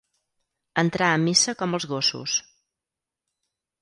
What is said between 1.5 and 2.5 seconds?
com els gossos.